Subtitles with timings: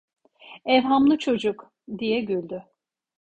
[0.65, 2.63] "Evhamlı çocuk…" diye güldü.